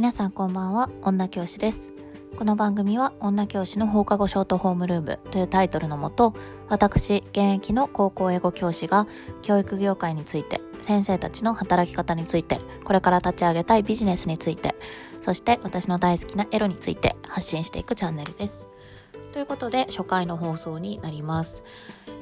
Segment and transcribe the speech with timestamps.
[0.00, 1.92] 皆さんこんばんは女教師です。
[2.34, 6.32] この番組は女教師の放課後ショートホームルームというタイトルのもと
[6.70, 9.06] 私現役の高校英語教師が
[9.42, 14.74] 教育業界について先生たちの働き方についてこれから立ち上げたいビジネスについて
[15.20, 18.68] そして私の大好きなエロについて発信していくチャンネルです。
[19.34, 21.62] ということで初回の放送になります。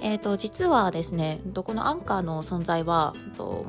[0.00, 3.14] えーと、実はですねこのアンカーの存在は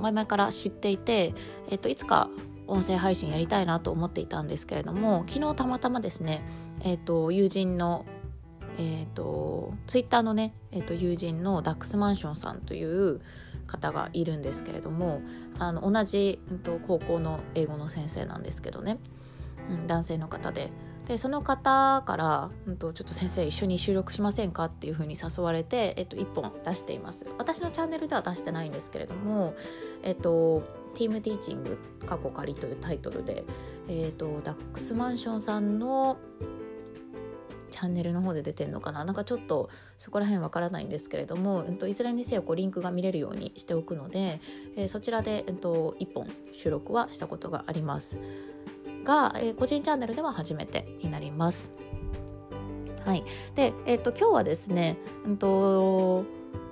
[0.02, 1.35] 前々から知っていて、
[1.70, 2.27] えーといつか
[2.70, 6.41] 音声配信やりたいなと思っていたんですけれども昨日たまたまですね、
[6.82, 8.05] えーと、友人の
[8.77, 13.20] えーと、ツイッターのね、えーと、友人のダックスマンションさんという
[13.68, 15.22] 方がいるんですけれども
[15.58, 18.98] あの同じ、うん、と高校の英語の先生なんですけどね、
[19.70, 20.72] うん、男性の方で。
[21.08, 27.26] でその方から、うんと、ちょっと先生一緒に収録しませんかっていうふうに誘われて、えっと、1本出しています。
[27.40, 29.55] 私のチャンネルでは出してないんですけれども
[30.04, 30.62] えっと
[30.95, 33.45] ティームティーチング過去仮というタイトルで、
[33.87, 36.18] えーと、ダックスマンションさんの
[37.70, 39.05] チャンネルの方で出てるのかな？
[39.05, 44.41] なんかちょっとそこら辺わからないんですけれども、えっと、いずれにせよこうリンクが見れるようにしておくので、
[44.76, 48.18] えー、そちらで、えっと、1本収録はしたことがあります。
[49.03, 51.71] が、えー、個人チャンネルでは初めてになります。
[53.05, 53.24] はい、
[53.55, 56.26] で、えっと、今日はですね、うんと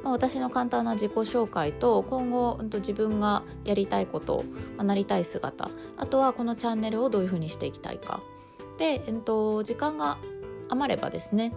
[0.08, 4.46] まあ、私の簡単な自己紹介と今後、うん、と自分がやりたいこと、
[4.78, 8.22] まあ、なりたい姿あとはこのチャンネルをどういうふうにしていきたいか。
[8.78, 10.18] で、えっと、時間が
[10.70, 11.54] 余ればですね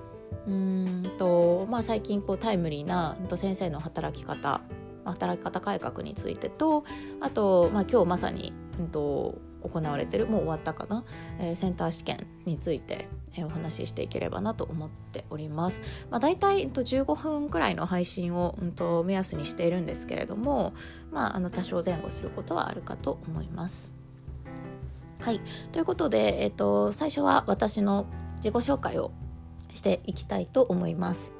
[0.48, 4.62] うんと、まあ、最近こうタイムリーな先生の働き方
[5.04, 6.82] 働き方改革についてと
[7.20, 11.04] あと、まあ、今日まさに、うんと行われてるもう終わったかな、
[11.38, 15.80] えー、センター試験について、え、お話ししていければなと思っております。
[16.10, 20.74] まあ、大体、えっと、15分くらいの配信を、うん、と目安にしているんですけれども、
[21.12, 23.92] まあ、あの多少前後することはあるかと思います。
[25.20, 25.40] はい、
[25.72, 29.12] ということで、えっと、最初は私の自己紹介を
[29.72, 31.32] していきたいと思います。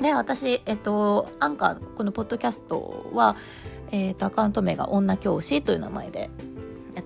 [0.00, 3.36] で私、えっと、アンカーこのポッドキャストは、
[3.92, 6.30] えーと、アカウント名が女教師という名前で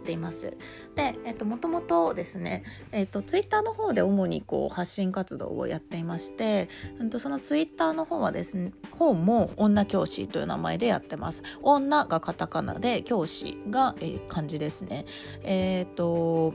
[0.08, 0.56] ています。
[0.94, 11.42] で、えっ、と、もともとですね、えっ、と、ツイッターの方で主にこう発信活動をやっていまして、うんと、そのツイッターの方はですね、方も女教師という名前でやってます。
[11.62, 15.04] 女がカタカナで、教師が、えー、漢字ですね。
[15.42, 16.54] えっ、と、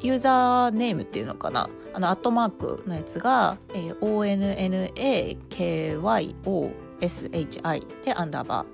[0.00, 1.68] ユーザーネームっていうのかな？
[1.92, 8.66] あの、アットマークのやつが、えー、ONNAKYO SHI でアンダーバー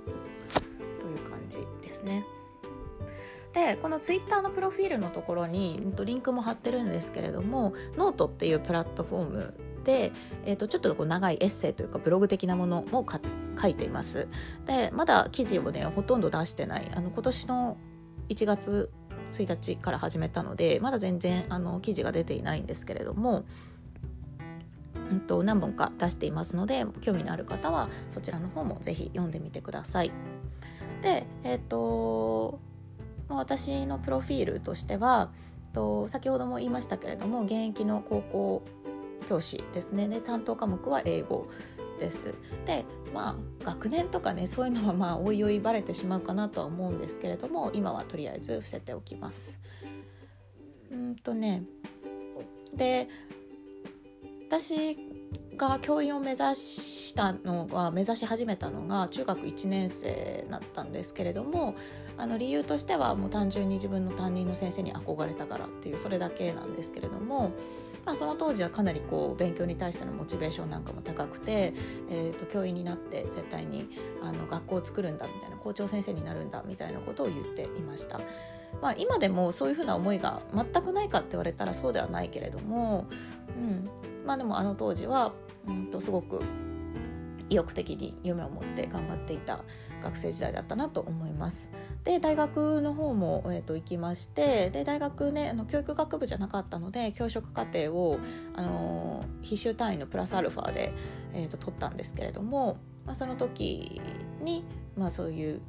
[1.01, 2.27] という感じですね。
[3.55, 9.55] でこのツイッターのプロフィールのところにリンクも貼ってるんですけれどもノートっていうプラットフォーム
[9.85, 10.13] で、
[10.45, 13.07] えー、とちょっとこう長いエッセイというかブログ的なものも
[13.61, 14.29] 書いています
[14.67, 17.77] でまだ記事をねほとんど出してないあの今年の
[18.29, 18.91] 1月
[19.33, 23.45] 1日から始めたのでまだ全然あの記事が出ていないんですけれども
[25.11, 30.13] うんと、何本か出していますので興味のある方はそちらの方もぜひ読んでみてください。
[31.03, 32.59] で、えっ、ー、と
[33.29, 35.31] ま私のプロフィールとしては
[35.73, 38.63] と先ほども言いましたけれども現役の高校
[39.29, 41.49] 教師ですねで担当科目は英語
[41.99, 42.35] です。
[42.67, 49.61] でまあ学年とかねそういうのはまあおいおいバレてしまうかなとは思うんですけれども今はとりあえず伏せておきます。
[50.91, 51.65] うんとね
[52.75, 53.09] で
[54.49, 54.97] 私
[55.57, 61.75] が教員を目指したのは目指し始めたのが中学1年生だったんですけれども
[62.17, 67.53] あの理由としてはもう単純に自分の担任の先生に憧れたからっていうそれだけなんですけれども、
[68.05, 71.75] まあ、その当時はかなりこう勉強に対してのモチベーションなんかも高くて、
[72.11, 73.89] えー、と教員になって絶対に
[74.23, 78.21] あの学校を作るんだみたいな校長先生になるんだみたいなことを言っていました。
[78.83, 83.07] まあ、今でもそういうふうな思いが全くないかって言われたらそうではないけれども、
[83.57, 83.89] うん、
[84.25, 85.33] まあでもあの当時は、
[85.67, 86.43] うんとすごく
[87.51, 89.61] 意欲的に夢を持って頑張っていた
[90.03, 91.71] 学生時代だったなと思います。
[92.03, 98.19] で大学の方も、えー、と行きましてで大学ねあの教育学部じゃなかったので教職課程を、
[98.55, 100.93] あの必修単位のプラスアルファで、
[101.33, 104.01] えー、と取ったんですけれども、まあ、その時
[104.43, 104.65] に、
[104.97, 105.61] まあ、そういう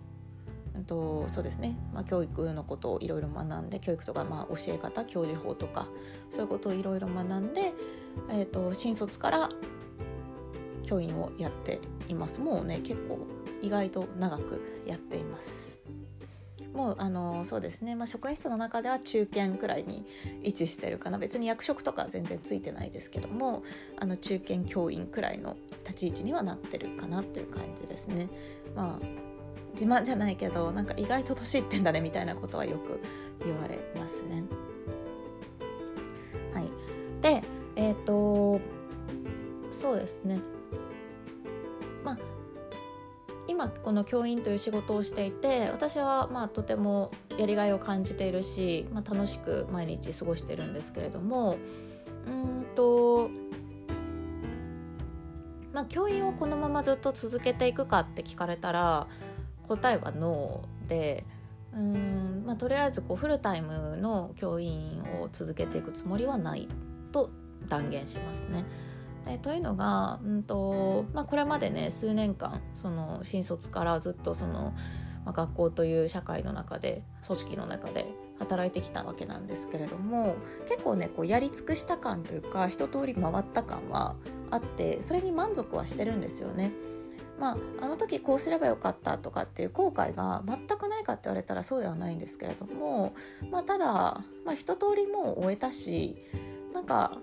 [0.87, 5.87] とそうですね、まあ、教育のことをいろいろ学んで教育とか、まあ、教え方教授法とか
[6.31, 7.73] そういうことをいろいろ学んで、
[8.29, 9.49] えーと、新卒から
[10.83, 12.39] 教員をやっています。
[12.39, 13.19] もうね結構
[13.61, 15.79] 意外と長くやっています。
[16.73, 20.05] もうあのそうですね、まあ、職員室の中では中堅くらいに
[20.43, 21.17] 位置してるかな。
[21.17, 23.63] 別に役職とか全然ついてないですけども
[23.97, 28.29] あの中堅教員くらいの立ち位置にはなってるかなという感じですね。
[28.75, 29.05] まあ
[29.71, 32.99] 自慢じゃないけどなんか意外と年いってんだねみたいなことはよく
[33.43, 34.43] 言われますね。
[36.53, 36.69] はい、
[37.21, 37.41] で
[37.75, 38.61] えっ、ー、と
[39.71, 40.39] そうですね。
[42.03, 42.17] まあ
[43.47, 51.57] 今この教員という仕事をしていて私はまあとてもやりがいを感じているし、まあ、楽しく毎日過ごしてるんですけれども
[52.25, 53.29] うんと
[55.73, 59.07] まあ教員をこのままずっと続けていくかって聞かれたら
[59.67, 61.23] 答えはノーで
[61.73, 66.67] うん、まあ、とりあえずこうフルタイムの教員を続けていくつもりはない。
[67.65, 68.65] 断言しますね。
[69.27, 74.73] えというのが、うんとまあ、これまでね数年間その新卒からずっとその、
[75.25, 78.05] まあ、学校という社会の中で組織の中で
[78.39, 80.35] 働いてきたわけなんですけれども
[80.67, 84.15] 結構ねこうやり尽くした感というか一通り回った感は
[84.51, 86.71] あってそれに満足はしてるんですよね。
[87.37, 93.13] まあ、あの時こうすればよかったとかっていう後悔が全くないかって言われたらそうではないんですけれども、
[93.51, 96.15] まあ、ただ、まあ、一通りもう終えたし
[96.73, 97.17] なんか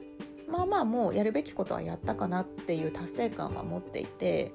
[0.52, 4.52] まあまあもうやるべきことはやったかなっていう達成感は持っていて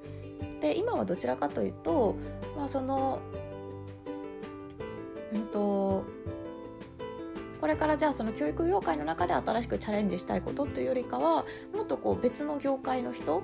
[0.61, 2.15] で今はどちらかというと、
[2.55, 3.19] まあ、その
[5.33, 6.05] うんと
[7.59, 13.41] これからじゃあその教育業界の中で新しくチャレンジしたいことというよりかはもっとこう別の業界の人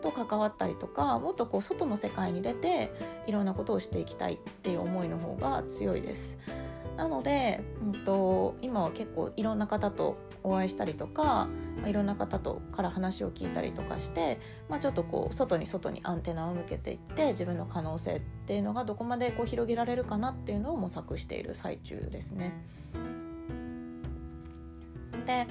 [0.00, 2.90] と関わったりとかもっとこう外の世界に出て
[3.26, 6.38] いろんなことをしていきたいっていう思いの方が強いです。
[6.96, 11.48] なので、うんと、今は結構いろんな方とお会いしたりとか、
[11.78, 22.52] まあ、いろんな方とから話を聞いたりとかして、まあ、ちょっとこう外に外にアンテナを向けていって自分の可能性っていうのがどこまでこう広げられるかなっていうのを模索している最中ですね。
[25.26, 25.46] で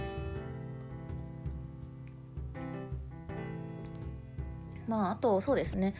[4.87, 5.95] まああとそうですね、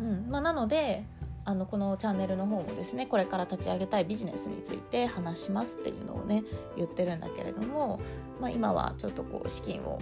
[0.00, 1.04] うんまあ、なので
[1.44, 6.44] あのこのチャンネルの方もですねこれから立ち上げたいビジネスについて話しますっていうのをね
[6.76, 8.00] 言ってるんだけれども、
[8.40, 10.00] まあ、今はちょっとこう資金を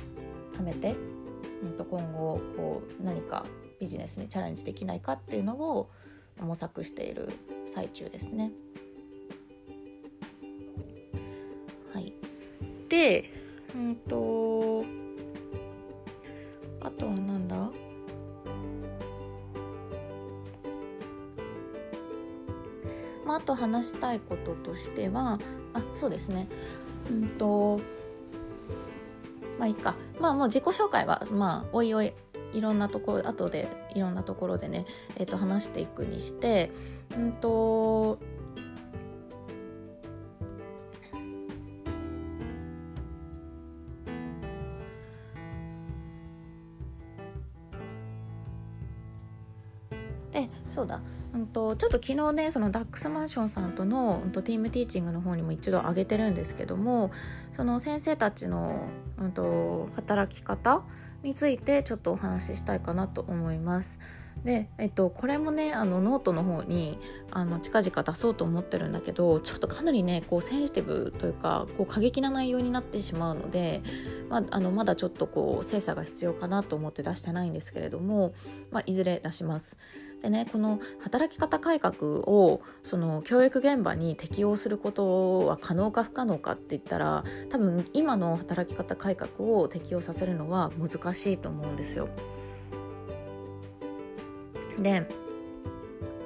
[0.58, 0.96] 貯めて、
[1.62, 3.46] うん、と今後こう何か
[3.80, 5.90] ビジネスにチャレンジできないかっていうのを
[6.40, 7.30] 模索している
[7.72, 8.52] 最中ですね。
[11.94, 12.12] はい、
[12.88, 13.30] で
[13.74, 14.84] うんと
[16.80, 17.70] あとはなんだ？
[23.28, 25.38] まあ、あと話したいこととしては
[25.74, 26.48] あそうですね。
[27.10, 27.78] うんと
[29.58, 29.94] まあいいか。
[30.18, 32.14] まあもう自己紹介はまあおいおい
[32.54, 34.86] いろんなところ後でいろんなところでね、
[35.16, 36.70] えー、と話していくにして
[37.18, 38.18] うんと
[51.78, 57.12] ちょっと昨日ねそのダックスマンションさんとの、ティームティーチングの方にも一度上げてるんですけども
[57.56, 58.88] その先生たちの、
[59.18, 60.82] うんと働き方
[61.22, 63.98] についてちょっとお話ししたいかなと思います。
[64.44, 66.98] で、えっと、これもねあのノートの方に
[67.32, 73.82] あの近々出そうと思ってるんだけどちょっとかなりねこうセンシティブというかこう過激な内容になってしまうので、
[74.28, 78.32] まあ、あのまだちょっとこう精査が必要かなと思って出してないんですけれども、
[78.70, 79.76] まあ、いずれ出します。
[80.22, 92.08] でねこの働き方改革をその教育現場に適用することは可能か不可能かって言ったら多分今の働き方改革を適用させるのは難しいと思うんですよ。
[94.78, 95.08] で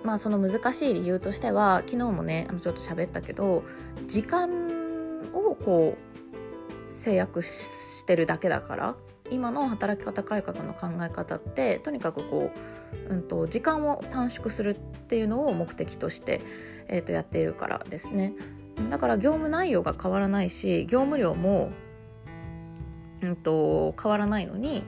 [0.04, 3.62] まあその難しい理由としては昨日もねちょっと喋ったけど
[4.06, 8.96] 時間をこう制約してるだけだから
[9.32, 12.50] 今の働き方改革の考え方ってとにかくこ
[13.08, 16.40] う、うんと、時間を短縮するっていうのを目的として、
[16.88, 18.34] えー、とやっているからですね
[18.90, 21.70] だから業務内容が変わらないし業務量も、
[23.22, 24.84] うんと、変わらないのに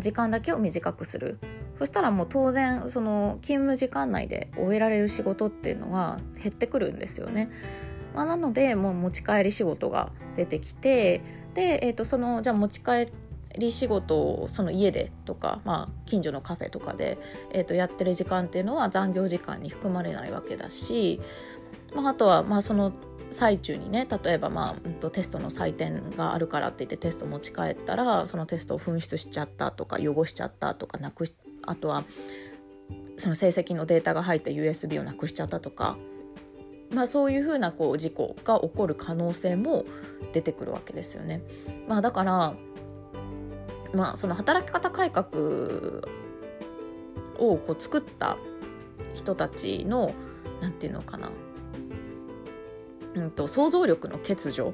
[0.00, 1.38] 時間だけを短くする
[1.78, 7.50] そしたらもう当然その勤務時間内で終えられる仕事っていうのは減ってくるんですよね。
[8.14, 11.22] まあ、なのでもう持ち帰り仕事が出てきて
[11.54, 13.06] で、えー、とそのじゃあ持ち帰っ
[13.58, 17.18] り仕事をその家でとか、まあ、近所のカフェとかで、
[17.52, 21.20] えー、とやってる時間っていうのは残業時間に含まれないわけだし、
[21.94, 22.92] まあ、あとはまあその
[23.30, 31.26] 最中にね例えば、まあ、テストの採点があるからって言ってテスト持ち帰ったらそのテストを紛失しちゃったとか汚しちゃったとかなく
[31.66, 32.04] あとは
[33.16, 35.96] その成績のデータが入った USB をなくしちゃったとか、
[36.90, 39.84] まあ、そういうふうなこう事故が起こる可能性も
[40.32, 41.42] 出てくるわけですよね。
[41.88, 42.54] まあ、だから
[43.94, 45.28] まあ、その働き方改革
[47.38, 48.36] をこう作った
[49.14, 50.14] 人たちの
[50.60, 51.30] 何て言うのかな、
[53.14, 54.72] うんと、想像力の欠如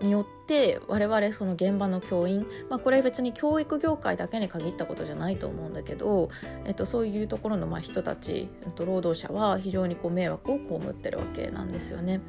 [0.00, 6.28] によって我々その現場の教員、まあ、これ別に教育業界だけに限ったことじゃないと思うんだけど、
[6.64, 12.20] えっと、そういうところのまあ人たち、えっと、労働者は非常にこう迷惑を被ってるわけなんですよね。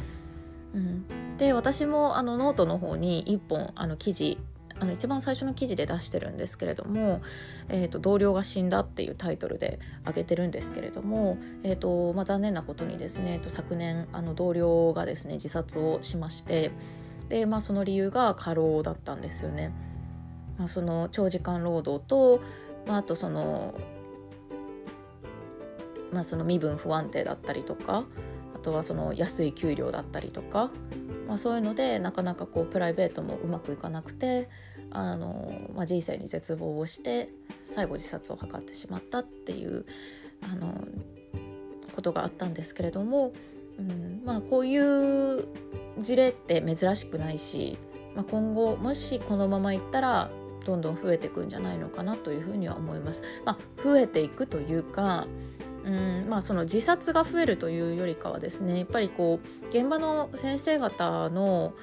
[0.73, 4.37] うん、で私もあのノートの方に1本あの記事
[4.79, 7.21] あの一番最初の記事で出してるんですけれども
[7.69, 16.71] 「えーと、同僚が死んだ」っていうタイトルで挙げてるんですけれども、えーとまあ、残念なことにですね、昨年あの同僚がですね自殺をしまして
[17.29, 19.73] で、まあ、その理由が過労だったんですよね。
[20.57, 22.41] まあ、その長時間労働と、
[22.87, 23.75] まあ、あとその,、
[26.11, 28.05] まあ、その身分不安定だったりとか
[28.55, 30.71] あとはその安い給料だったりとか
[31.27, 34.49] まあ、そういうのでなかなかこうプライベートもうまくいかなくて
[34.91, 37.29] あの、まあ、人生に絶望をして
[37.65, 39.85] 最後自殺を図ってしまったっていう
[40.41, 40.73] あの
[41.95, 43.33] ことがあったんですけれども、
[43.79, 45.47] うんまあ、こういう
[45.97, 47.77] 事例って珍しくないし、
[48.15, 50.29] まあ、今後もしこのままいったら
[50.65, 53.21] どんどん増えていくんじゃないのかなというふうには思います。
[53.45, 55.27] まあ、増えていくというか
[55.87, 61.73] うんまあ、その自殺が増えるというよりかはですねやっぱりこう現場の先生方の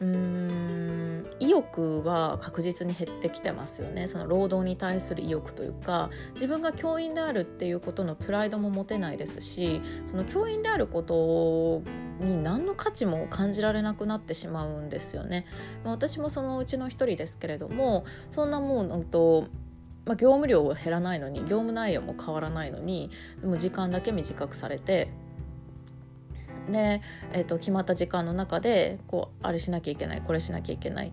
[0.00, 11.82] うん意欲は確実に減ってきてますよねその労働に対する意欲というか自分が教員であるっていうことのプライドも持てないですしその教員であること
[12.24, 15.44] に何の価値も感じられなくなってしまうんですよね。
[15.84, 19.48] 私もそのうちの一人ですけれどもそんなもうと
[20.06, 23.10] まあ、業務量は減らないのに業務内容も変わらないのに
[23.40, 25.08] でも時間だけ短くされて
[26.70, 27.00] で、
[27.32, 31.12] えーと、決まった時間の中でこうあれしなきゃいけないこれしなきゃいけない、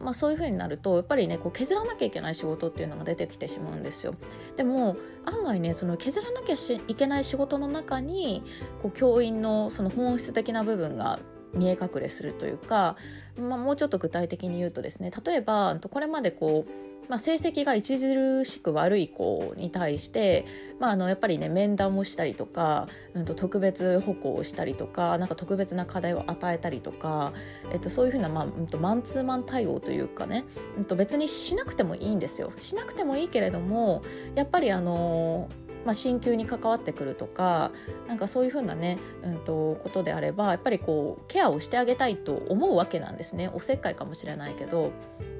[0.00, 4.14] まあ、そういうふうになるとやっぱりねこう削らなきゃいけない仕事っていうのが出てきてしまうんですよ。
[4.56, 6.54] でも案外ねその削らなきゃ
[6.88, 8.42] いけない仕事の中に
[8.82, 11.18] こう教員のその本質的な部分が
[11.54, 12.96] 見え隠れするというか、
[13.38, 20.44] まあ、もうちょっと具体的に言うとですね例えばこれまでこうまあ、成績が著しく悪い子に対して、
[20.78, 27.32] まあ、あのやっぱりね面談もしたりとか、うん、と特別歩行をしたりとかなんか特別な課題を与えたりとか、
[27.72, 30.44] えっと、そういうふうな、まあうん、とマンツーマン対応というかね、
[30.76, 32.52] うん、と別にしなくてもいいんですよ。
[32.58, 34.02] しなくてもいいけれども
[34.34, 35.48] やっぱりあの
[35.84, 37.70] まあ、進級に関わってくるとか
[38.06, 43.50] なんかそういうふうなね、うんと、ことであればやっぱりこうケアをしてあげたいと思うわけなんですね。
[43.52, 44.92] おせっかいかもしれないけど。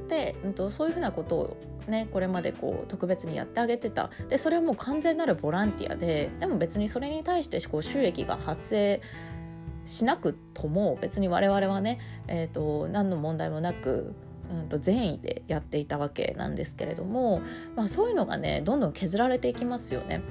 [0.08, 4.10] で、うんと、そういうふうなことをねこれまでこう特別にやってあげてた。
[4.28, 9.00] でそれはもう完全なるボランティアででも別にそれに対してこう収益が発生
[9.88, 14.14] しなくとも別に我々はね、えーと、何の問題もなく
[14.50, 17.42] うんと善意でやっていたわけなんですけれども、
[17.76, 20.22] まあ、そういうのがねどんどん削られていきますよね。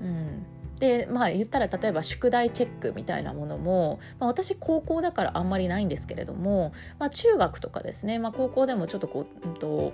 [0.00, 0.46] うん、
[0.78, 9.92] でまあ言ったら例えば宿題チェックみたいなものも、まあ、私高校だからあんまりないんですけれども、まあ、中学とかですね、まあ、高校でもちょっとこう、うんと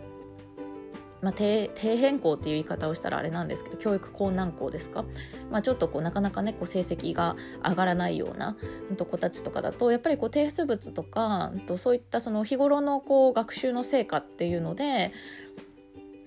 [1.23, 5.05] まあ、低低変更っていう言い方をしたらあれなんですけど教育困難校ですか、
[5.51, 8.57] まあ、ちょっとこうなかなかねこう成績が上がらないような
[8.99, 15.13] 子たちとかだとやっぱりこう提出物とかとそういったその日頃のこう学習の成果っていうので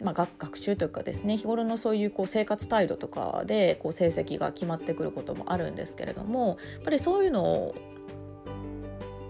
[0.01, 7.73] まあ、学習というかですね日頃のそういうこう生活態度とかでこう成績が決まってくることもあるんですけれどもやっぱりそういうの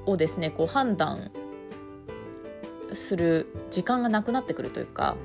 [0.08, 1.32] をですねこう判断
[2.92, 5.16] する時間がなくなってくるというか、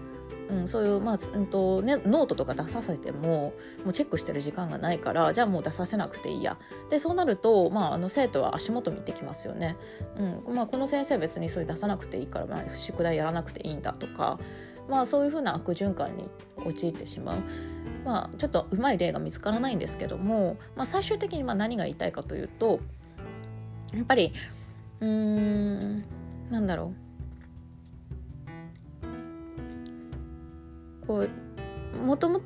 [0.50, 3.52] うん、そういう、まあうんとね、ノートとか出させても
[3.85, 6.57] もうチェックしてる時間がないからじゃあもう出させなくていいや。
[6.90, 9.76] でそうなると、まあ、あの生徒は足元見てきますよね、
[10.47, 14.38] うんまあ、この先生別にそれ出さなくていいから、まあ、宿題やらなくていいんだとか
[14.88, 17.43] まあ、そういうふうな悪循環に陥ってしまう。
[18.05, 22.81] まあ、ちょっとうまい例が見つからないんですけども、まあ、最終的にまあ何が言いたいかというと
[23.93, 24.33] やっぱり
[25.00, 26.05] うーん
[26.50, 27.07] なんだろう。
[31.08, 32.40] こうもとも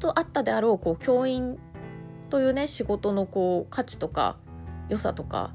[0.00, 1.58] とあったであろうこう教員
[2.28, 4.36] というね仕事のこう価値とか
[4.88, 5.54] 良さとか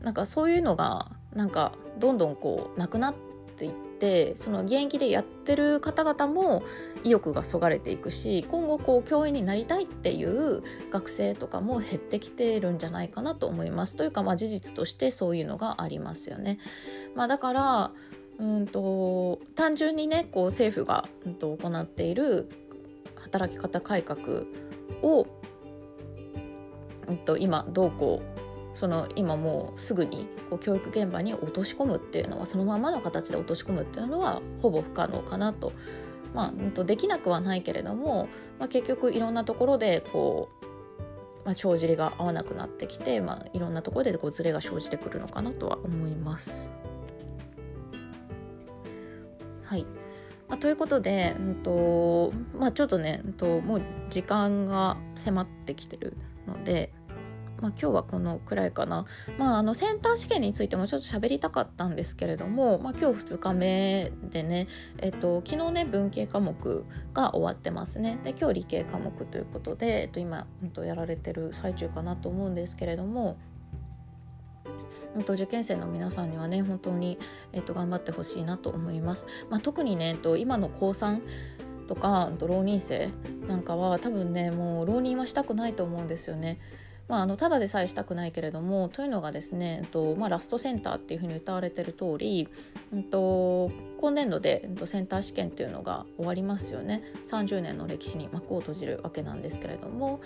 [0.00, 3.14] なんかそういうのがなんかどんどんこうなくなっ
[3.56, 6.62] ていってその現役でやってる方々も
[7.04, 16.58] 意欲がそがれていくし今後こう教員になりたいっていう学生とかも減ってきてるんじゃないかなと思いますというかまあ事実としてそういうのがありますよね。
[17.14, 17.92] まあ、だから
[18.42, 22.50] うんと単純にねこう政府が、うん、と行っている
[23.14, 24.18] 働き方改革
[25.00, 25.26] を、
[27.06, 35.72] うん、と今どうこうその今もうすぐにこう教育現場に落とし込むっていうのはそのままの形で落とし込むっていうのはほぼ不可能かなと。
[36.34, 38.26] まあ、できなくはないけれども、
[38.58, 40.64] まあ、結局いろんなところでこう
[41.44, 46.68] まあ、帳尻が合わなくなってきて、まあ、いろんなところでこうズレが生じてくるのかなとは思います。
[49.72, 49.86] はい
[50.50, 56.14] まあ、ということで、うんとまあ、ちょっとね、うんと、もう時間が迫ってきてる
[56.46, 56.92] ので、
[57.62, 59.06] まあ、今日はこのくらいかな、
[59.38, 73.38] まあ、あのセンター試験についてもちょっと喋りたかったんですけれども、まあ、今日2日目でね、えっと、昨日ね文系科目が終わってますねで今日理系科目ということで、えっと、今、うん、とやられてる最中かなと思うんですけれども。
[75.24, 77.18] と受験生の皆さんにはね本当に、
[77.52, 79.26] えっと、頑張ってほしいなと思います。
[79.50, 81.20] まあ、特にね、えっと、今の高3
[81.86, 83.10] とか浪人生
[83.48, 86.58] なんかは多分ねもう浪人はしたくないと思うんですよね。
[87.08, 92.48] まあ、あのただでさえしたくないけれどもというのがですね、えっとまあ、ラストセンターっていうふうに歌われてる通り、
[92.94, 93.70] えっと、
[94.02, 100.20] 今年度で、センター試験っていうのが終わりますよね30年の歴史に幕を閉じるわけなんですけれども、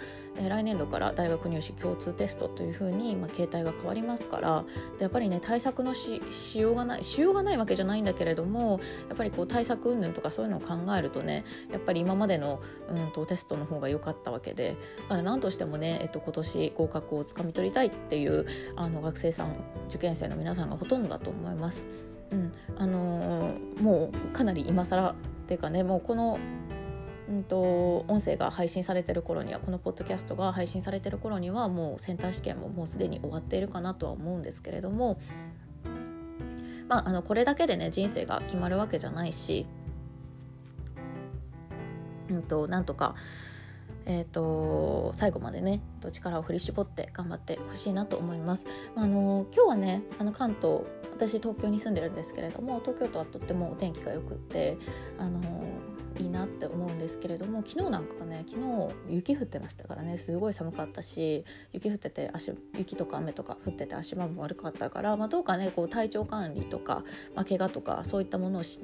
[0.49, 4.65] 来年度から大学入試共通テストというふうに、まあ、形態が変わりますから
[4.97, 19.55] でやっぱりね対策のししようがないしようがないわけじゃないんだけれどもやっぱりこう対策云々とかそういうのを考えるとねやっぱり今までの、うんと、テストの方が良かったわけでだから何としてもね、えっと、今年合格をつかみ取りたいっていうあの学生さん
[19.91, 21.85] 受験生の皆さんがほとんどだと思います。
[22.31, 22.53] うん。
[22.77, 25.15] あのー、もうかなり今更っ
[25.47, 26.39] ていうかねもうこの
[27.29, 35.19] うんと、音声が配信されてる頃にはこのポッドキャストが配信されてる頃にはもうセンター試験ももうすでに終わっているかなとは思うんですけれども、
[36.89, 39.67] まあ、あのこれだけでね人生が決まるわけじゃないし、
[42.31, 43.17] うんと、なんとか
[44.07, 45.83] えーと、最後までね
[46.13, 48.67] 力を振り絞って頑張ってほしいなと思います。
[48.95, 50.83] あの今日はねあの関東
[51.13, 54.77] 私東京に住んでるんですけれども東京都はとってもお天気がよくって
[55.19, 55.41] あの
[56.21, 67.03] いいなって思うんですけれども昨日なんかね昨日雪降ってましたからねすごい寒かったし雪降ってて足雪とか雨とか降ってて足場も悪かったから、まあ、どうかねこう体調管理とか、
[67.35, 68.81] まあ、怪我とかそういったものをし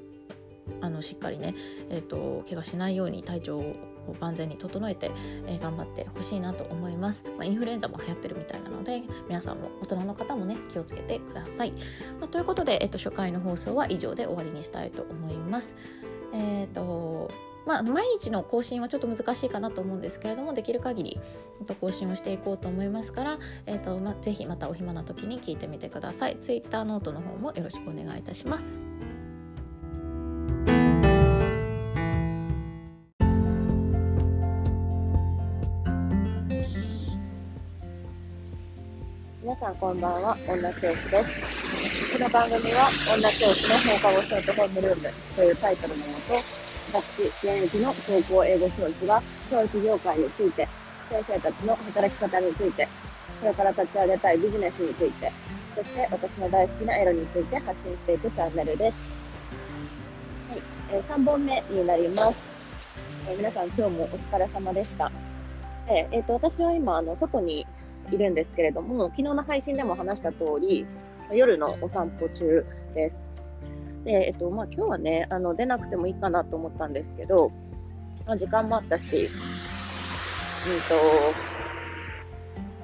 [0.80, 1.54] あのしっかりね、
[1.90, 3.74] えーと、怪我しないように体調を
[4.20, 5.10] 万全に整えて、
[5.46, 11.72] えー、頑張ってほしいなと思います、まあ、インフルエンザも流行ってるみたいなので皆さんも大人の方もね気をつけてください、
[12.20, 15.74] まあ、ということで、えーと、初回の放送は以上で終わりにしたいと思います。
[16.34, 17.30] えっ、と
[17.66, 21.20] まあ、毎日の更新はちょっと難しいかなと思うんですけれどもできる限り
[21.80, 26.36] 更新をしていこうと思いますから、えーとま、ぜひまたお暇な時に聞いてみてください。
[26.40, 28.82] Twitter ノートの方もよろしくお願いいたします。
[39.52, 41.44] 皆さんこんばんは、女教師です。
[42.10, 46.40] この番組は、女教師の放課後ショートホームルームというタイトルのもと、
[46.90, 50.66] 私、現役の高校英語教師が教育業界について、
[51.10, 52.88] 先生たちの働き方について、
[53.42, 55.30] これから立ち上げたいビジネスについて、
[55.74, 58.96] そして私の大好きなエロについて発信していくチャンネルです。
[60.48, 60.62] はい、
[60.92, 62.38] えー、3本目になります。
[63.28, 65.12] えー、皆さん今日もお疲れ様でした。
[65.86, 67.66] でえーと私は今あの外に
[68.10, 70.86] いるんですけれども、昨日の配信でも話した通り、
[71.30, 73.26] 夜のお散歩中です。
[74.04, 77.52] で、えっと、まあ、今日はね、あの、出なくてもいいかなと思ったんですけど、
[78.26, 79.30] まあ、時間もあったし、
[80.66, 81.34] うんと、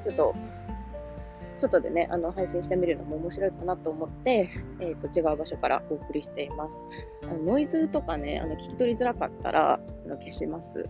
[0.04, 0.34] ちょっと、
[1.58, 4.48] 外でね、あの、配信してみるのも面白いかなと思って、
[4.80, 6.84] えっ、と、違う場所からお送りしています。
[7.24, 10.84] あのノイズとかね、あの、聞き取りづらかったら、あの消します。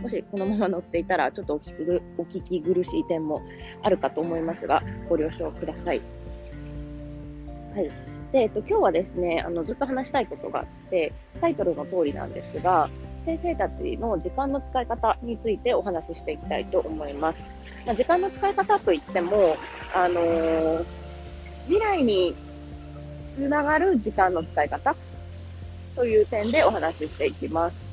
[0.00, 3.42] もしこのまま乗っていたら、ちょっとお聞きお聞き苦しい点も
[3.82, 6.00] あるかと思いますが、ご了承ください。
[7.74, 7.90] はい。
[8.32, 12.88] で、えっと、今日はですね、あの、ずっと話したいことがあって、タイトルの通りなんですが、
[13.24, 17.50] 先生たちの時間の使い方についてお話ししていきたいと思います。
[17.86, 19.56] まあ、時間の使い方といっても、
[19.94, 20.84] あのー、
[21.66, 22.34] 未来に
[23.20, 24.96] つながる時間の使い方
[25.94, 27.91] という点でお話ししていきます。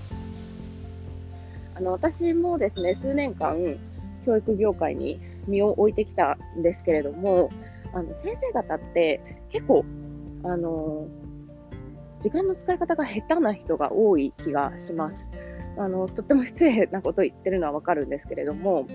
[1.79, 3.77] あの、私もですね、数年間、
[4.25, 7.49] 教育業界に身を置いてきたんですけれども、
[7.93, 9.85] あの、先生方って結構、
[10.43, 11.07] あの、
[12.19, 15.31] 時間の使い方が下手な人が多い気がします。
[15.77, 18.85] あの、とっても失礼なことを言ってるのはわかるんですけれども、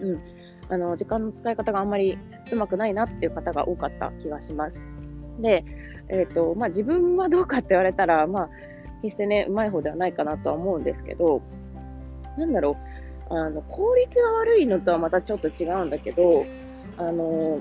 [0.00, 0.20] うん、
[0.68, 2.16] あの、時間の使い方があんまり
[2.52, 4.84] うまくないなっていう方が多かった気がします。
[5.40, 5.64] で、
[6.08, 8.50] え、ー、と、まあ、自分はどうかって言われたら、まあ、
[9.02, 11.42] 決してね、うまい方ではないかなとは思うんですけど、
[12.36, 12.76] なんだろ
[13.30, 16.44] う、あの、効率が悪いのとはまたちょっと違うんだけど、
[16.96, 17.60] あの、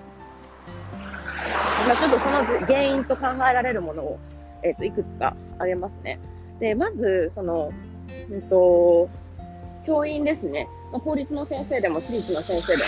[1.88, 4.20] まあ、ちょっとその原因と考えられるものを、
[4.64, 6.20] えっ、ー、と、いくつか挙げますね。
[6.60, 7.72] で、まず、その、
[8.30, 9.10] うんと、
[9.86, 10.68] 教員ですね。
[10.92, 12.84] まあ、公立の先生でも私立の先生でも、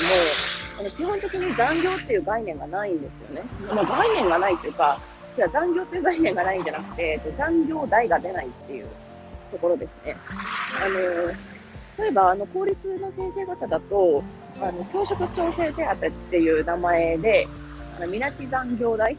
[0.80, 3.44] あの基本的に残業っていう概念がないんですよね。
[3.68, 5.00] まあ、概念がないというか、
[5.38, 8.88] 違う、残業という概念がないんじゃなくて、残業代が出ないっていう
[9.52, 10.16] ところですね。
[10.84, 11.34] あの
[11.98, 14.24] 例えば、あの、公立の先生方だと、
[14.60, 17.48] あの、教職調整手当っていう名前で、
[17.98, 19.18] あの、みなし残業代、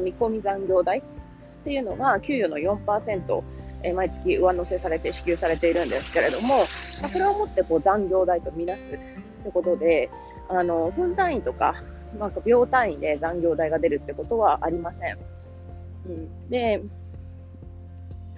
[0.00, 1.02] 見込み残業代っ
[1.64, 3.42] ていうのが、給与の4%、
[3.82, 6.60] え毎月上乗せされて支給されているんですけれども、
[7.02, 8.98] まあ、それをもってこう残業代とみなすっ
[9.44, 10.08] てことで、
[10.48, 11.74] あの、分単位とか、
[12.18, 15.33] なんか秒単位で残業代が出るってことはありません。
[16.06, 16.82] うん、で、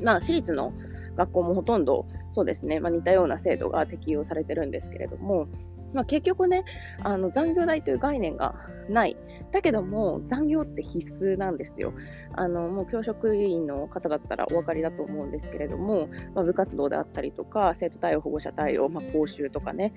[0.00, 0.72] まあ、私立の
[1.14, 5.48] 学校もほとんどそうですね、まあ、似たような制度が適用されてるんですけれども、
[5.94, 6.64] まあ、結局ね、
[7.02, 8.55] あの残業代という概念が
[8.88, 9.16] ない。
[9.52, 11.94] だけども、残業って必須なんですよ。
[12.33, 19.94] あのもう教職員の方だったらお分かりだと思うんですけれども、まあ、部活動であったりとか、生徒対応、保護者対応、まあ、講習とかね、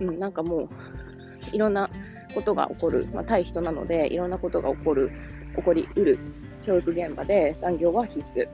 [0.00, 0.68] うん、なんかもう、
[1.52, 1.88] いろんな
[2.34, 5.10] ことが起こる、まあ、対人なので、いろんなことが起こる、
[5.56, 6.18] 起こりうる。
[6.64, 8.48] 教育現場で残業は必須。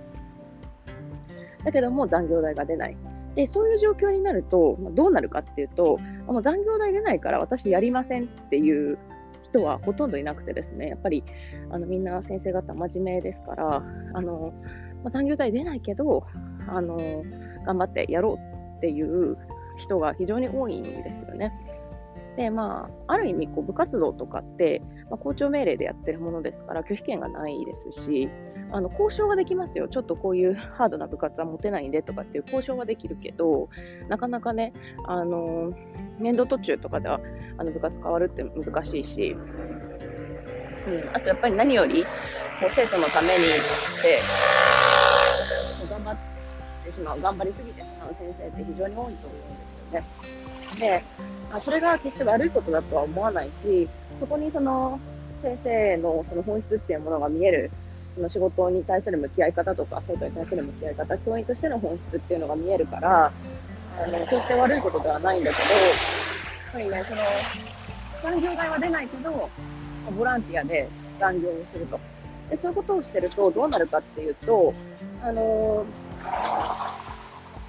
[1.65, 2.97] だけども残業代が出ない。
[3.35, 8.99] で、そういう状況になると、まあ、どうなるかっていうと、もう残業代出ないから私やりませんっていう
[9.43, 11.23] 人はほとんどいなくてですね、やっぱり
[11.71, 14.55] あのみんな先生方真面目ですから、あの
[15.03, 16.27] まあ、残業代出ないけど、
[16.69, 16.97] あの
[17.67, 19.37] 頑張ってやろうっていう
[19.77, 21.53] 人が非常に多いんですよね。
[22.37, 28.29] で、まあ、ある意味こう部活動とかって、まあ、校長命令でやってるものですから拒否権がないですし、
[28.73, 33.69] あの交渉ができますよ、ちょっとこういう ハードな部活は持てないんでとかっていう交渉はできるけど、
[34.09, 34.73] なかなかね、
[35.05, 35.73] あの
[36.19, 37.21] 年度途中とかでは
[37.57, 39.37] あの部活変わるって難しいし、
[40.87, 42.07] うん、あとやっぱり何より、
[42.61, 44.23] こう生徒のためにって
[45.89, 46.17] 頑張っ
[46.85, 50.05] てしまう、頑張りすぎてしまう先生って非常に多いと思うんですよね。
[50.79, 51.05] で、
[51.51, 55.01] まあ、それが決して悪いことだとは思わないし、そこにその
[55.37, 57.71] 先生のその本質っていうものが見える
[58.17, 63.33] その仕事に対する向き合い方とか、生徒に対する向き合い方、教員としての本質っていうのが見えるから、
[63.99, 65.97] あの決して悪いことではないんだけど、やっ
[66.73, 67.45] ぱりね、その、
[68.23, 69.51] 残業代は出ないけど、
[70.17, 72.01] ボランティアで残業をすると。
[72.49, 74.73] でそういうことをしてるとどうなるかっていうと、
[75.23, 75.85] あの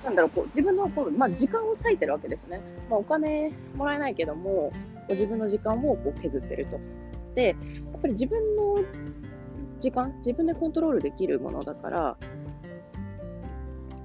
[0.08, 2.62] なんだろう、こう自分のこう、まあ、時間を割いてるわけですね。
[2.90, 4.72] まあ、お金もらえないけども、
[5.10, 6.80] 自分の時間をこう削ってると。
[7.36, 8.78] で、やっぱり自分の
[9.82, 12.18] 時間、自分でコントロールできるものだから、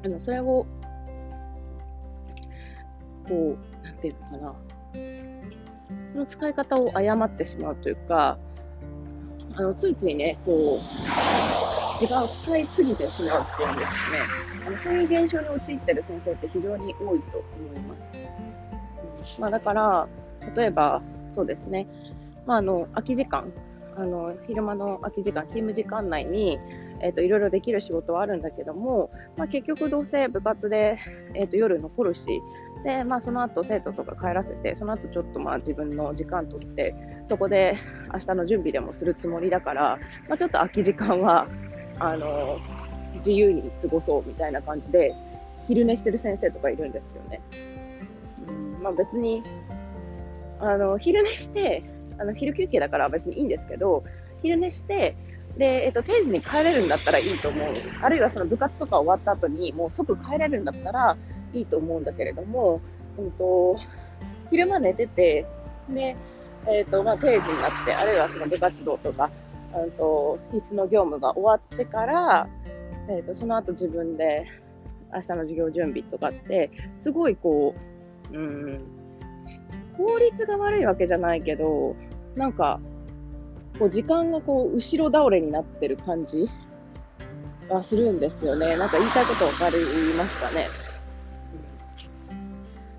[0.04, 0.66] あのそれを、
[3.28, 4.54] こう、なんていうのかな、
[6.14, 8.38] その使い方を誤ってしまうというか、
[9.54, 10.82] あのついついね、こ
[11.96, 19.40] う、時間を使いすぎてしまうっていうんですかね、のそういう現象に陥ってる先生って非常に多いと思います。
[19.40, 20.08] まあ、だから、
[20.56, 21.86] 例えば、そうですね、
[22.46, 23.52] まあ、あの空き時間、
[23.96, 26.58] あの昼間の空き時間、勤務時間内に、
[27.00, 30.98] えーと、いろいろできる仕事はあるんだけども、まあ、結局どうせ部活で、
[31.34, 32.42] えーと、夜残るし、
[32.84, 36.94] でまあ、その後生徒とか帰らせて、その後ちょっとまあ自分の時間取って、
[37.26, 37.78] そこで
[38.12, 41.46] 明日の準備でもするつもりだから、まあ、ちょっと空き時間は
[41.98, 42.58] あの
[43.24, 45.14] 自由に過ごそうみたいな感じで、
[45.68, 47.40] 昼寝してる先生とかいるんですよね。
[48.48, 49.42] うんまあ、別に
[50.60, 51.84] あの昼寝して
[52.18, 54.04] あの昼休憩だから別にいいんですけど、
[54.42, 55.16] 昼寝して、
[55.56, 57.68] で、えっと、定時に帰れるんだったらいいと思う。
[58.02, 61.16] あるいはその部活とか終わった後にもう即帰れるんだったら
[61.52, 62.80] いいと思うんだけれども、
[63.18, 63.76] うんと、
[64.50, 65.46] 昼間寝てて、
[65.88, 66.16] で、
[66.68, 69.30] えっ、と、まあ、定時になって、あるいはその部活動とか、
[69.74, 72.48] うんと、必須の業務が終わってから、
[73.08, 74.46] えっ、と、その後自分で
[75.12, 77.74] 明日の授業準備とかって、すごいこ
[78.32, 78.80] う、うん、
[79.96, 81.96] 効率が悪いわけじゃないけど、
[82.36, 82.80] なんか、
[83.78, 86.46] こう時間がこう後ろ倒れになってる感じ
[87.68, 88.76] がするんですよね。
[88.76, 90.70] なんか言いたいことわかりますかね？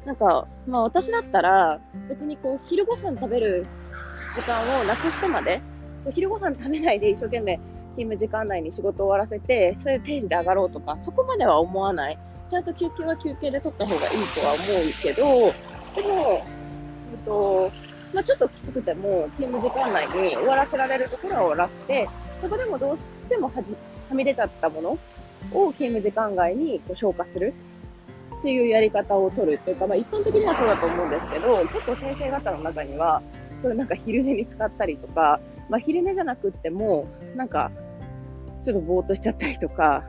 [0.06, 3.66] なんか、まあ私だったら、別にこう昼ご飯食べる
[4.32, 5.62] 時間をなくしてまで、
[6.12, 7.60] 昼ご飯食べないで一生懸命
[7.96, 12.18] 勤務時間内に仕事を終わらせて、それで定時で上がろうとか、そこまでは思わない。
[12.48, 15.56] ちゃんと休憩は休憩で取った方がいいとは思うけど、
[15.96, 16.44] でも、
[17.12, 17.72] えっと、
[18.14, 23.74] まあ、ちょっときつくても、勤務時間内に終わらせられるところは終わらせて、そこでもどうしてもはじ
[24.10, 24.92] はみ出ちゃったもの
[25.52, 27.54] を勤務時間外にこう消化する
[28.40, 33.22] っていうやり方を取るっていうか、まあ、一般的にはそうだと思うんですけど、結構先生方の中には、
[33.62, 35.40] それなんか昼寝に使ったりとか、
[35.74, 37.72] まあ、昼寝じゃなくっても、なんか、
[38.64, 40.04] ちょっとぼーっとしちゃったりとか、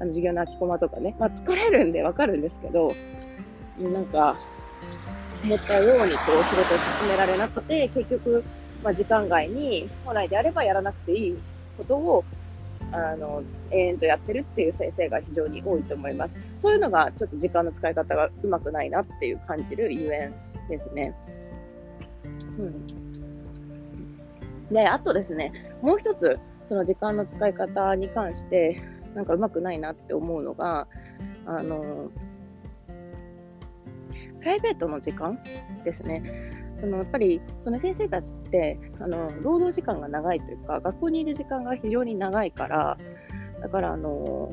[0.00, 2.92] の授業の空きコマとかね、まあ、疲れるんでわかるんですけど、
[3.78, 4.36] なんか、
[5.44, 8.42] 思ったようにこう仕事を進められなくて、結局、
[8.82, 11.38] まあ、時間外に本来であればやらなくていい
[11.78, 12.24] ことを
[12.90, 16.36] あの延々とやってるっていう先生が非常に多いと思います。
[16.58, 20.32] そういうのがちょっと時間の使い方がうまくないなっていう感じるゆえ
[20.66, 21.14] んですね。
[22.58, 23.05] うん、
[24.70, 25.52] で、あとですね、
[25.82, 28.82] もう一つ、その時間の使い方に関して、
[29.14, 30.88] なんかうまくないなって思うのが、
[31.46, 32.10] あの、
[34.40, 35.38] プライベートの時間
[35.84, 36.22] ですね。
[36.78, 42.98] そのやっぱりその先生たちってあの労働時間が長いというか学校にいる時間が非常に長いから
[43.62, 44.52] だからあの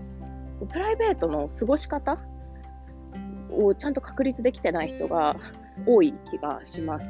[0.72, 2.18] プライベートの過ごし方
[3.52, 5.36] をちゃんと確立できてない人が
[5.86, 7.06] 多い気がします。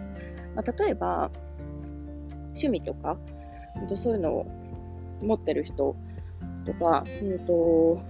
[0.55, 1.31] まあ、例えば
[2.55, 3.17] 趣味とか
[3.95, 4.45] そういうのを
[5.21, 5.95] 持ってる人
[6.65, 8.01] とか、うんと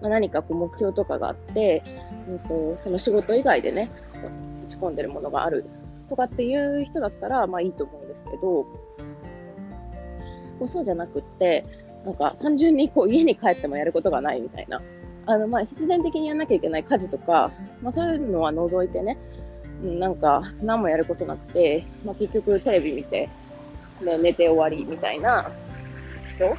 [0.00, 1.82] まあ、何かこう目標とかがあって、
[2.28, 3.90] うんとその仕事以外でね
[4.64, 5.64] 打ち込んでるものがある
[6.08, 8.66] とかっていう人だったら、まあいいと思うんですけどこ
[10.60, 11.64] う、そうじゃなくって、
[12.04, 14.82] なんか単純にこう家に帰ってもやることがないみたいな。
[15.26, 19.18] あの、まあ必然的にやんなきゃいけない家事とか、まあそういうのは除いてね、
[19.82, 23.28] なんか何もやることなくて、まあ結局テレビ見て、
[24.00, 25.50] ね、寝て終わりみたいな
[26.26, 26.56] 人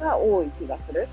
[0.00, 1.08] が多い気がする。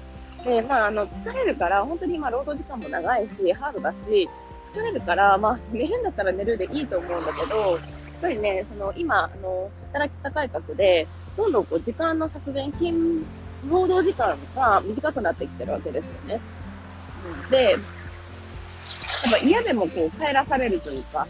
[0.45, 4.29] で、まああの疲れるから、本当に今労働時間も長いし、ハードだし、
[4.75, 7.79] 疲れるから、まあ、寝るんだったら寝るでいいと思うんだけど、やっ
[8.21, 13.25] ぱりね、その今、あの、働き方改革で、どんどんこう時間の削減、勤、
[13.69, 16.41] 労働時間が短くなってきてるわけですよね。
[17.49, 17.79] で、
[19.25, 21.27] やっぱ嫌でもこう帰らされるというか、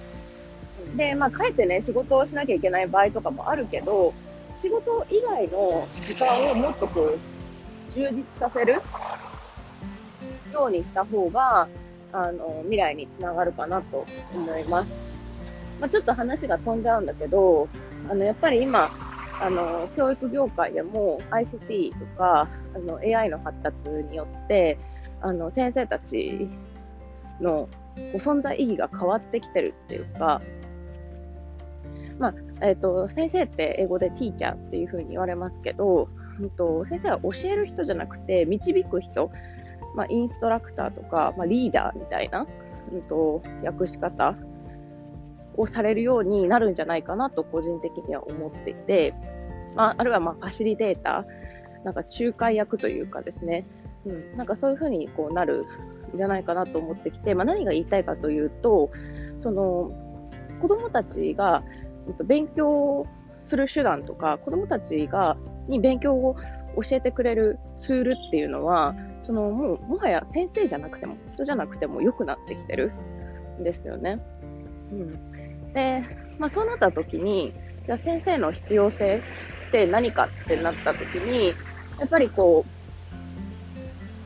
[0.95, 4.13] で、まあ帰ってね、仕事をしなきゃいけない場合とかもあるけど、
[4.53, 7.19] 仕事以外の時間をもっとこう、
[7.91, 8.81] 充実させる
[10.53, 11.67] ようにした方が、
[12.11, 14.91] あの、未来につながるかなと思います。
[15.79, 17.67] まあ、ちょっと話が飛んじゃうんだけど、
[18.09, 18.91] あの、やっぱり今、
[19.41, 24.77] あの、教育業界でも ICT とか、あの、AI の発達によって、
[25.21, 26.49] あの、先生たち
[27.41, 27.67] の
[28.15, 30.41] 存在意義が変わってきてるっていうか、
[32.19, 36.07] まあ、え、ー、と、先生って英語でティーチャーっていう風に言われますけど、
[36.39, 39.29] うんと、先生は教える人じゃなくて導く人
[39.95, 42.45] まあ、インストラクターとか、まあ、リーダーみたいな、
[42.91, 44.35] うんと、訳し方
[45.57, 49.13] をされるようになるんじゃないかなと個人的には思っていて、
[49.75, 53.65] まあ、あるいはまあファシリテーター、なんか仲介役というかですね、
[54.05, 55.65] うん、なんかそういうふうにこうなる
[56.13, 58.91] んじゃないかなと思ってきて、まあ、何が言いたいかというと、
[59.41, 59.91] その
[60.61, 61.63] 子供たちが
[62.25, 63.05] 勉強
[63.39, 65.37] する手段とか、子供たちが
[65.67, 66.35] に勉強を
[66.81, 72.91] 教えてくれるツールっていうのは、そのもうもはや先生じゃなくても人じゃなくても良くなってきてる
[73.59, 74.19] んですよね。
[74.91, 76.03] うん、で、
[76.37, 77.53] まあ、そうなった時に
[77.85, 79.23] じゃあ先生の必要性
[79.67, 81.55] って何かってなった時に
[81.99, 82.84] やっぱりこう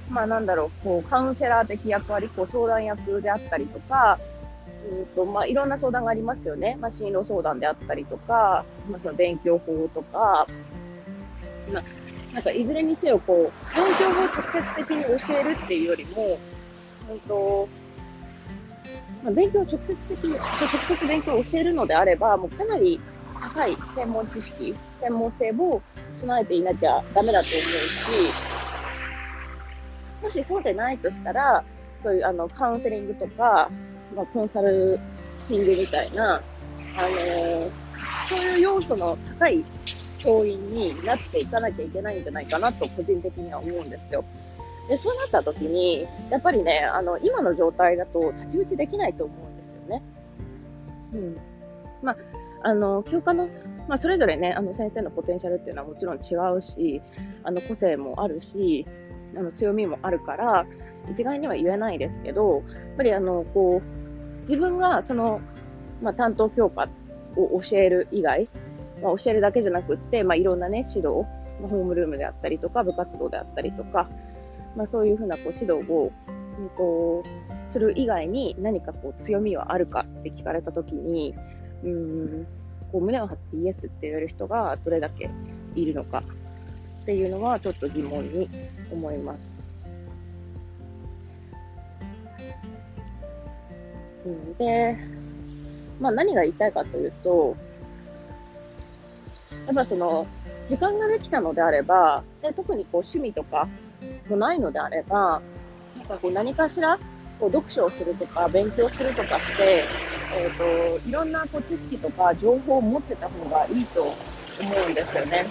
[0.10, 4.20] まあなんだろうこうカウンセラー的役割こう相談役であったりとか
[4.92, 6.78] うんとまあ、いろんな相談がありますよね。
[6.80, 10.48] まあ、進路相談であったりとか、まあ、その勉強法とか、
[11.72, 11.84] まあ、
[12.34, 16.40] なんかいずれにせよこう、勉強法を直接的に教えるっていうよりも、
[17.08, 17.70] 本当
[19.24, 23.02] まあ、勉強を直接的に、直接勉強を教えるのであれば、もうかなり
[23.42, 25.82] 高い専門知識、専門性を
[26.14, 28.34] 備えていなきゃダメだと思うし、
[30.22, 31.64] もしそうでないとしたら、
[32.00, 33.70] そういうあのカウンセリングとか、
[34.16, 35.00] まあ、コンサル
[35.48, 36.42] ティングみたいな、
[36.96, 37.72] あのー、
[38.28, 39.64] そういう要素の高い
[40.18, 44.24] 教員になっていかなきゃいけないんじゃないかなと個人的には思うんですよ。
[44.90, 50.02] で、そうなった時に、やっぱりね、あの、今の状態だと太刀打ちできないと思うんですよね。
[51.14, 51.38] うん。
[52.02, 52.18] まあ、
[52.64, 53.48] あの、教科の、
[53.88, 57.02] まあ、それぞれね、あの、先生のポテンシャルっていうのはもちろん違うし、
[57.44, 58.88] あの、個性もあるし、
[59.36, 60.66] あの、強みもあるから、
[61.10, 65.42] 一概には言えないですけど、やっぱりあの、こう、自分がその、
[66.02, 66.88] まあ、担当教科
[67.36, 68.50] を教える以外、
[69.02, 71.26] まあ、教えるだけじゃなくって、まあ、いろんなね、指導、
[71.62, 74.10] まあ、ホームルームであったりとか、部活動であったりとか、
[74.76, 77.24] まあ、そういうふうなこう指導を、うんと、
[77.68, 81.36] する以外に何かこう強みはあるかって聞かれたときに、
[81.84, 82.48] うん、
[82.92, 85.30] こう胸を張ってイエスって言える人がどれだけ
[85.76, 86.24] いるのか。
[87.10, 88.48] っていうのはちょっと疑問に
[88.92, 89.58] 思います。
[94.28, 94.96] うん、で、
[96.00, 97.58] まあ、何が言いたいかというと、
[99.66, 100.28] やっぱその、
[100.68, 103.68] 時間ができたのであれば、で特にこう趣味とか
[104.30, 105.42] もないのであれば、
[105.98, 107.00] なんかこう何かしら、
[107.40, 109.84] こう読書をするとか、勉強するとかして、
[110.36, 115.48] えっ、ー、と、いろんなこう知識とか情報を持ってた方がいいと思うんですよね。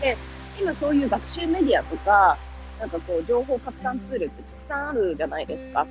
[0.00, 0.16] で、
[0.60, 2.38] 今そういう学習メディアとか、
[2.78, 5.86] なんかこう、情報拡散ツールってたくさんあるじゃないですか。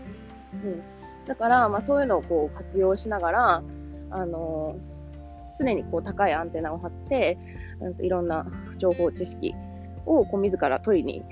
[0.53, 0.81] うん。
[1.27, 3.63] だから、まあそういうのをこう活用しながら、
[4.11, 7.37] あのー、常にこう高いアンテナを張って、
[7.81, 8.45] うんいろんな
[8.77, 9.55] 情報、知識
[10.05, 11.23] をこう自ら取りに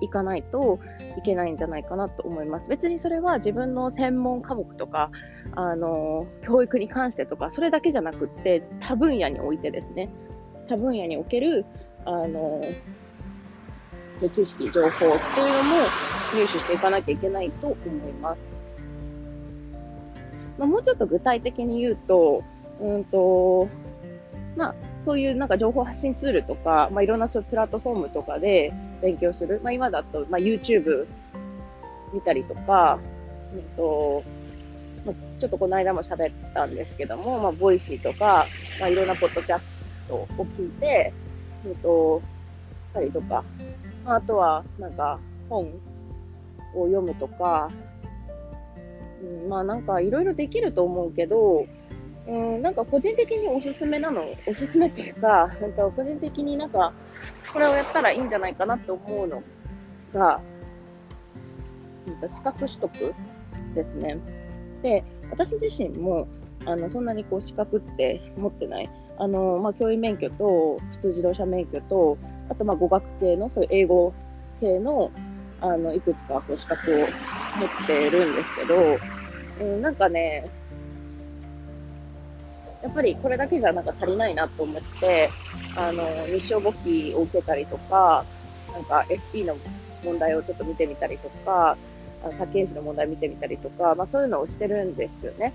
[0.00, 0.80] 行かないと
[1.16, 2.68] いけないんじゃないかなと思います。
[2.68, 5.10] 別にそれは自分の専門科目とか、
[5.54, 10.08] あの、教育に関してとか、それだけじゃなくって、多分野においてですね、
[10.68, 11.64] 多分野における、
[12.04, 12.60] あの、
[14.28, 14.90] 知識、情報っ
[15.34, 15.76] ていうのも
[16.34, 17.76] 入手していかなきゃいけないと思
[18.08, 18.38] います。
[20.58, 22.44] まあ、もうちょっと具体的に言うと、
[22.80, 23.68] うんと、
[24.56, 29.60] まあ、そういうなんか情報発信ツールとか、まあ、いろんなそういうプラットフォームとかで勉強する。
[29.62, 31.06] まあ、今だと、まあ、YouTube
[32.12, 32.98] 見たりとか、
[33.54, 34.22] うんと、
[35.38, 38.46] ちょっとこの間も喋ったんですけども、まあ、 Voicy とか、
[38.78, 39.58] まあ、いろんなポッドキャ
[39.90, 41.12] ストを聞いて、
[41.64, 42.22] うんと、
[42.92, 43.44] たりとか、
[44.04, 45.66] あ、とは、なんか、本
[46.74, 47.68] を読むとか、
[49.22, 51.66] うん、まあなんかいろいろできると思うけど、
[52.26, 56.92] うん、なんか個人的におすすめなの、おすすめっていうか、本当個人的になんか、
[57.52, 59.42] これをやったらいいんじゃないかなって思うの
[60.12, 60.40] が、
[62.26, 63.14] 資格取得
[63.74, 64.18] ですね。
[64.82, 66.26] で、私自身も、
[66.64, 68.90] あの、そんなにこう資格って持ってない。
[69.18, 74.12] あの、まあ、教員免許と、普通自動車免許と、あと、ま、語学系の、そういう英語
[74.60, 75.10] 系の、
[75.60, 77.08] あの、いくつかこう資格を
[77.56, 79.00] 持ってるんですけど、
[79.60, 80.50] うん、なんかね、
[82.82, 85.32] やっぱりこれだけじゃなんか足りないなと思って、
[85.76, 88.26] あの、日照簿記を受けたりとか、
[88.72, 89.56] なんか FP の
[90.04, 91.76] 問題をちょっと見てみたりとか、
[92.38, 95.52] 家計士の問題見てみたりとか、まあそういうのをしてるんですよね。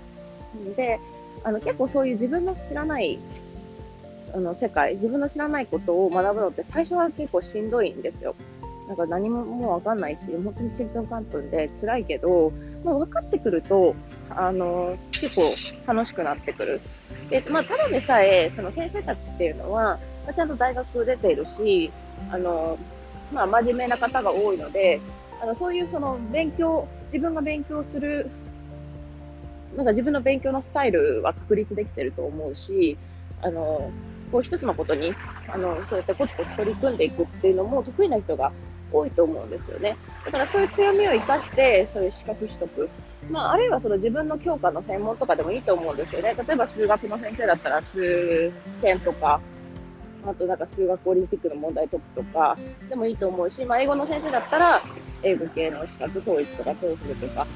[0.76, 1.00] で、
[1.44, 3.18] あの結構そういう自分の知らない
[4.34, 8.34] あの世界、自分の知らないことを学ぶのって最初は結構しんどいんですよ。
[8.88, 12.52] なんか何ももうわかんないし、本当にちんぷんかんぷんで辛いけど、
[12.84, 13.94] まあ、分かってくると、
[14.30, 15.54] あの、結構
[15.86, 16.80] 楽しくなってくる。
[17.28, 21.92] で、まあ、ただでさえ、その先生たちっていうのは、まあ、ちゃんと大学出ているし、
[22.30, 22.78] あの、
[23.30, 25.00] まあ、真面目な方が多いので、
[25.42, 28.30] あの、そういうその勉強、自分が勉強する、
[29.76, 32.96] なんか自分の勉強のスタイルは確立できてると思うし、
[33.42, 33.90] あの、
[34.28, 35.16] こう一つのことに、
[35.48, 38.52] あの、そうやってコツコツ取り組んでいくっていうのも得意な人が
[38.92, 39.96] 多いと思うんですよね。
[40.24, 42.90] だからそういう強みを生かして、そういう資格取得。
[43.30, 46.34] まあ、あるいはその自分の教科の専門とかでもいいと思うんですよね。
[46.34, 49.40] 例えば数学の先生だったら数検とか、
[50.26, 54.82] あとなんか数学オリンピックの問題解くとかでもいいと思うし、まあ、英語の先生だったら
[55.22, 57.46] 英語系の資格、 TOEIC とか、 TOEFL とか、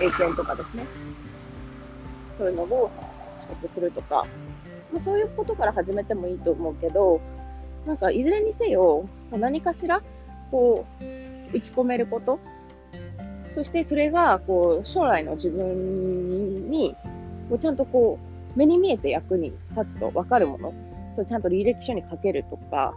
[0.00, 0.86] 英検とかですね。
[2.32, 2.90] そういうのを
[3.40, 4.26] 取得するとか、
[4.92, 7.20] まあ、そういうことから始めてもいいと思うけど、
[7.86, 10.02] なんかいずれにせよ、何かしら、
[10.50, 12.38] こう、打ち込めること、
[13.46, 16.96] そしてそれが、こう、将来の自分に、
[17.48, 18.18] こうちゃんとこ
[18.54, 20.74] う、目に見えて役に立つと分かるもの、
[21.12, 22.94] それちゃんと履歴書に書けるとか、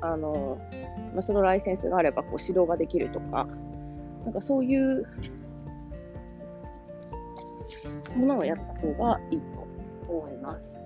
[0.00, 0.58] あの、
[1.14, 3.48] まあ、そのライセンスがあればこう指導ができるとか、
[4.24, 5.06] なんかそういう
[8.16, 9.66] ものをやった方がいいと
[10.12, 10.77] 思います。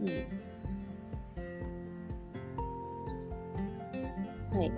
[0.00, 0.06] うん。
[4.58, 4.72] はい。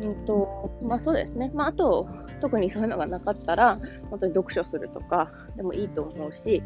[0.00, 1.50] えっと、まあそうですね。
[1.54, 2.08] まああと、
[2.40, 3.78] 特にそういうのがなかったら、
[4.10, 6.62] 本当に読書するとかでもいいと思うし、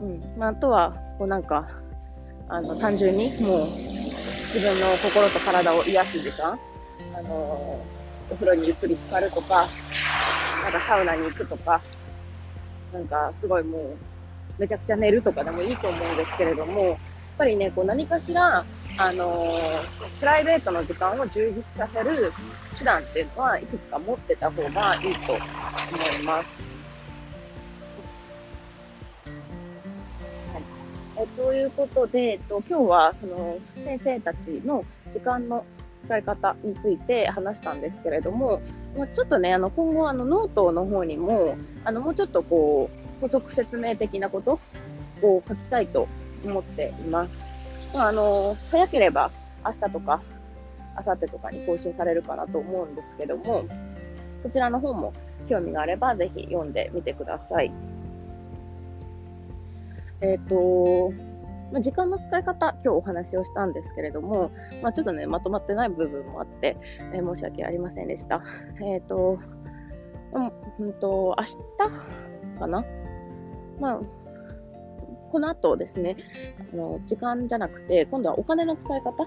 [0.00, 0.38] うん。
[0.38, 1.68] まああとは、こうなんか、
[2.48, 3.84] あの、単純にもう、
[4.46, 6.60] 自分の心と体を癒す時間、
[7.16, 7.84] あの
[8.30, 9.68] お風呂にゆっくり浸かるとか、
[10.62, 11.82] なんかサウナに行くとか、
[12.92, 17.00] なんかすごいもう、めちゃくちゃ寝るとかでもいいと思うんですけれども、
[17.36, 18.64] ぱりね、こう何かしら、
[18.96, 19.82] あの
[20.20, 22.32] プライベートの時間を充実させる
[22.78, 26.48] 手段っていうのはいくつか持ってた方がいいと思います。
[30.52, 30.62] はい
[31.16, 35.64] えということで、えっと、今日はその先生たちの時間の
[36.04, 38.60] 使い方について話したんですけれども、
[38.96, 44.60] まあ、ちょっとね、あの今後あのノートの方にも、あのもうちょっとこう補足説明的なこと
[45.22, 46.06] を書きたいと
[46.44, 47.38] 思っています。
[47.92, 49.30] まあ、あの、早ければ
[49.64, 50.22] 明日とか、
[50.96, 53.64] 明後日とかに更新されるかなと思うんですけども、
[54.42, 55.12] こちらの方も
[55.48, 57.72] 興味があればぜひ読んでみてください。
[60.20, 61.12] えっ、ー、と、
[61.72, 64.50] まあ、時間の使い方、今日お話をしたんですけれども、
[64.82, 66.76] まあ、ちょっとね、まとまってない部分もあって、
[67.12, 68.42] えー、申し訳ありませんでした。
[68.80, 69.38] えっ、ー、と、
[70.32, 70.52] うん
[70.86, 71.56] うんと、明日
[72.58, 72.84] かな？
[73.80, 74.00] まあ、
[75.34, 76.16] この後ですね、
[76.72, 79.26] あの時間じゃなくて、今度はお金の使い方、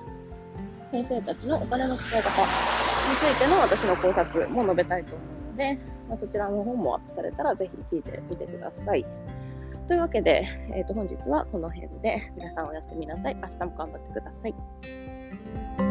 [0.90, 5.78] 先生たちのお金の使い方についての私の考察も述べたいと思うので、
[6.08, 9.06] まあ、そちらの本もアップされたらぜひ聞いてみてください。
[9.90, 13.36] というわけで、えー、と本日はこの辺で皆さんおやすみなさい。
[13.36, 15.87] 明日も頑張ってください。